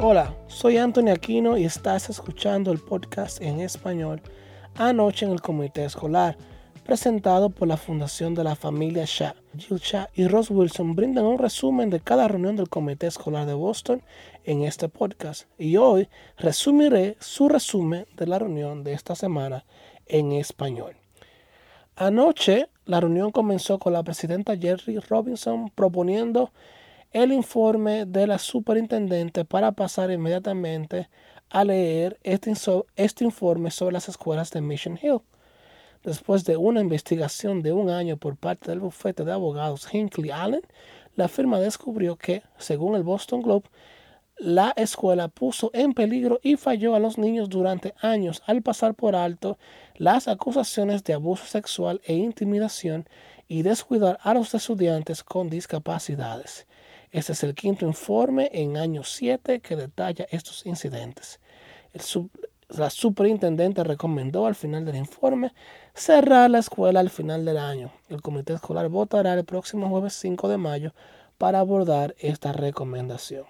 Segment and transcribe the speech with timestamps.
[0.00, 4.22] Hola, soy Anthony Aquino y estás escuchando el podcast en español
[4.76, 6.36] Anoche en el Comité Escolar,
[6.84, 9.34] presentado por la Fundación de la Familia Shah.
[9.56, 13.54] Jill Shah y Ross Wilson brindan un resumen de cada reunión del Comité Escolar de
[13.54, 14.00] Boston
[14.44, 19.64] en este podcast y hoy resumiré su resumen de la reunión de esta semana
[20.06, 20.94] en español.
[21.96, 26.52] Anoche la reunión comenzó con la presidenta Jerry Robinson proponiendo
[27.12, 31.08] el informe de la superintendente para pasar inmediatamente
[31.50, 32.52] a leer este,
[32.96, 35.20] este, informe sobre las escuelas de Mission Hill.
[36.04, 40.62] Después de una investigación de un año por parte del bufete de abogados Hinckley Allen,
[41.16, 43.68] la firma descubrió que, según el Boston Globe,
[44.38, 49.16] la escuela puso en peligro y falló a los niños durante años al pasar por
[49.16, 49.58] alto
[49.96, 53.08] las acusaciones de abuso sexual e intimidación
[53.48, 56.68] y descuidar a los estudiantes con discapacidades.
[57.10, 61.40] Este es el quinto informe en año 7 que detalla estos incidentes.
[62.68, 65.54] la superintendente recomendó al final del informe
[65.94, 67.92] cerrar la escuela al final del año.
[68.10, 70.94] El comité escolar votará el próximo jueves 5 de mayo
[71.38, 73.46] para abordar esta recomendación.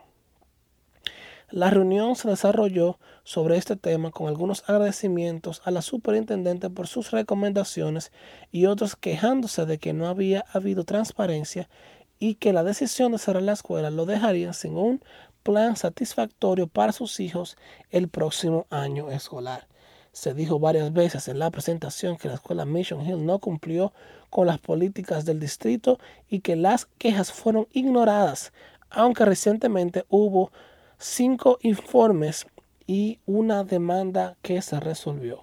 [1.50, 7.10] La reunión se desarrolló sobre este tema con algunos agradecimientos a la superintendente por sus
[7.10, 8.12] recomendaciones
[8.52, 11.70] y otros quejándose de que no había habido transparencia
[12.19, 15.02] y que la decisión de cerrar la escuela lo dejaría sin un
[15.42, 17.56] plan satisfactorio para sus hijos
[17.91, 19.66] el próximo año escolar.
[20.12, 23.92] Se dijo varias veces en la presentación que la escuela Mission Hill no cumplió
[24.30, 28.53] con las políticas del distrito y que las quejas fueron ignoradas,
[28.91, 30.50] aunque recientemente hubo
[30.98, 32.47] cinco informes
[32.86, 35.42] y una demanda que se resolvió.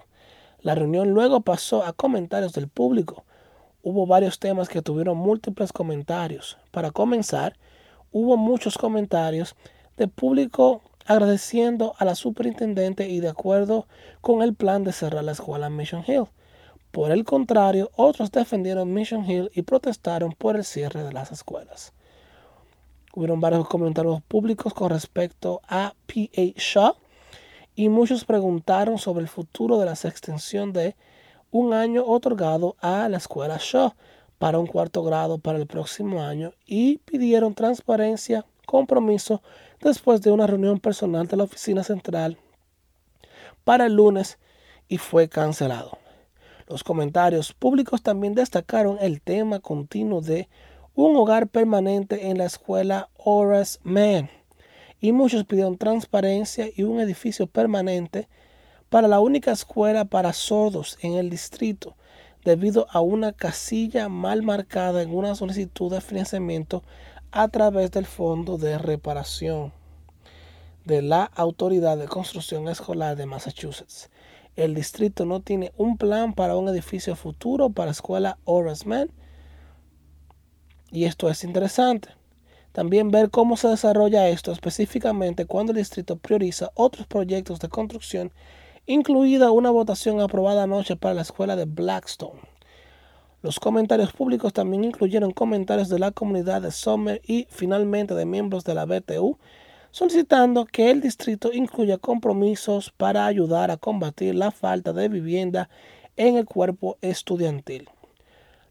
[0.60, 3.25] La reunión luego pasó a comentarios del público
[3.86, 6.58] hubo varios temas que tuvieron múltiples comentarios.
[6.72, 7.56] Para comenzar,
[8.10, 9.54] hubo muchos comentarios
[9.96, 13.86] de público agradeciendo a la superintendente y de acuerdo
[14.20, 16.24] con el plan de cerrar la escuela Mission Hill.
[16.90, 21.92] Por el contrario, otros defendieron Mission Hill y protestaron por el cierre de las escuelas.
[23.14, 26.58] Hubieron varios comentarios públicos con respecto a P.A.
[26.58, 26.96] Shaw
[27.76, 30.96] y muchos preguntaron sobre el futuro de la extensión de
[31.50, 33.92] un año otorgado a la escuela Shaw
[34.38, 39.42] para un cuarto grado para el próximo año y pidieron transparencia, compromiso
[39.80, 42.36] después de una reunión personal de la oficina central
[43.64, 44.38] para el lunes
[44.88, 45.98] y fue cancelado.
[46.68, 50.48] Los comentarios públicos también destacaron el tema continuo de
[50.94, 54.30] un hogar permanente en la escuela Horace Mann
[55.00, 58.28] y muchos pidieron transparencia y un edificio permanente
[58.88, 61.96] para la única escuela para sordos en el distrito
[62.44, 66.84] debido a una casilla mal marcada en una solicitud de financiamiento
[67.32, 69.72] a través del Fondo de Reparación
[70.84, 74.08] de la Autoridad de Construcción Escolar de Massachusetts.
[74.54, 79.10] El distrito no tiene un plan para un edificio futuro para la escuela Horace Mann.
[80.92, 82.10] Y esto es interesante.
[82.70, 88.32] También ver cómo se desarrolla esto específicamente cuando el distrito prioriza otros proyectos de construcción
[88.86, 92.40] incluida una votación aprobada anoche para la escuela de Blackstone.
[93.42, 98.64] Los comentarios públicos también incluyeron comentarios de la comunidad de Summer y finalmente de miembros
[98.64, 99.38] de la BTU,
[99.90, 105.68] solicitando que el distrito incluya compromisos para ayudar a combatir la falta de vivienda
[106.16, 107.88] en el cuerpo estudiantil.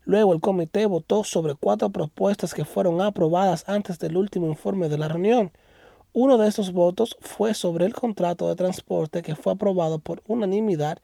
[0.03, 4.97] Luego el comité votó sobre cuatro propuestas que fueron aprobadas antes del último informe de
[4.97, 5.51] la reunión.
[6.17, 10.99] Uno de estos votos fue sobre el contrato de transporte que fue aprobado por unanimidad,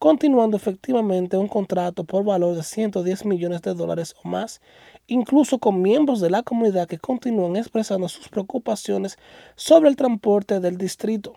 [0.00, 4.60] continuando efectivamente un contrato por valor de 110 millones de dólares o más,
[5.06, 9.18] incluso con miembros de la comunidad que continúan expresando sus preocupaciones
[9.54, 11.36] sobre el transporte del distrito.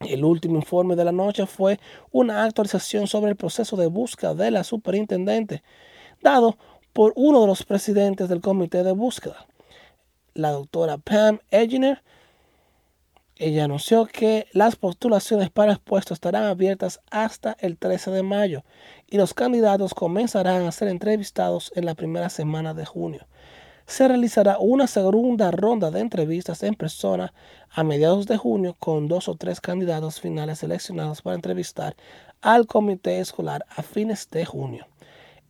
[0.00, 1.80] El último informe de la noche fue
[2.12, 5.62] una actualización sobre el proceso de búsqueda de la superintendente,
[6.20, 6.58] dado
[6.92, 9.46] por uno de los presidentes del comité de búsqueda,
[10.34, 12.02] la doctora Pam Eginer,
[13.36, 18.62] ella anunció que las postulaciones para el puesto estarán abiertas hasta el 13 de mayo
[19.08, 23.26] y los candidatos comenzarán a ser entrevistados en la primera semana de junio.
[23.86, 27.34] Se realizará una segunda ronda de entrevistas en persona
[27.70, 31.96] a mediados de junio con dos o tres candidatos finales seleccionados para entrevistar
[32.40, 34.86] al comité escolar a fines de junio.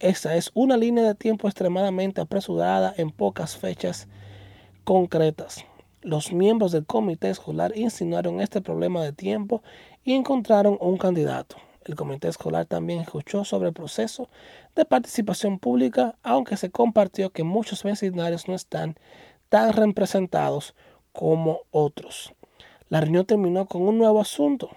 [0.01, 4.09] Esta es una línea de tiempo extremadamente apresurada en pocas fechas
[4.85, 5.67] concretas.
[6.05, 9.63] Los miembros del comité escolar insinuaron este problema de tiempo
[10.05, 11.57] y encontraron un candidato.
[11.83, 14.29] El comité escolar también escuchó sobre el proceso
[14.77, 18.97] de participación pública, aunque se compartió que muchos vecindarios no están
[19.49, 20.75] tan representados
[21.13, 22.35] como otros.
[22.91, 24.69] La reunión terminó con un nuevo asunto.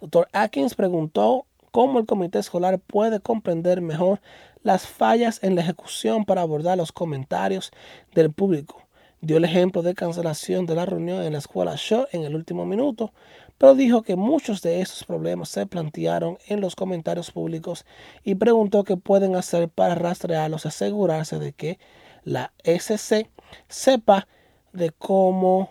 [0.00, 0.26] Dr.
[0.32, 4.20] Atkins preguntó cómo el comité escolar puede comprender mejor
[4.64, 7.70] las fallas en la ejecución para abordar los comentarios
[8.12, 8.87] del público.
[9.20, 12.64] Dio el ejemplo de cancelación de la reunión en la escuela Shaw en el último
[12.64, 13.12] minuto,
[13.58, 17.84] pero dijo que muchos de esos problemas se plantearon en los comentarios públicos
[18.22, 21.80] y preguntó qué pueden hacer para rastrearlos y asegurarse de que
[22.22, 23.28] la SC
[23.68, 24.28] sepa
[24.72, 25.70] de cómo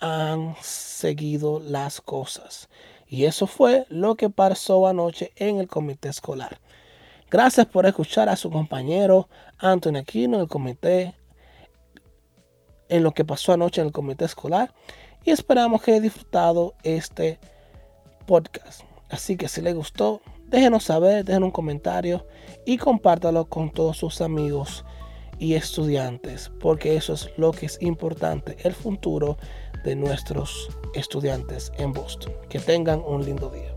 [0.00, 2.70] han seguido las cosas.
[3.06, 6.58] Y eso fue lo que pasó anoche en el comité escolar.
[7.30, 9.28] Gracias por escuchar a su compañero
[9.58, 11.14] Anthony Aquino el comité,
[12.88, 14.72] en lo que pasó anoche en el comité escolar.
[15.24, 17.38] Y esperamos que haya disfrutado este
[18.26, 18.82] podcast.
[19.08, 22.26] Así que si le gustó, déjenos saber, déjenos un comentario
[22.64, 24.84] y compártalo con todos sus amigos
[25.38, 29.36] y estudiantes, porque eso es lo que es importante, el futuro
[29.84, 32.32] de nuestros estudiantes en Boston.
[32.48, 33.75] Que tengan un lindo día.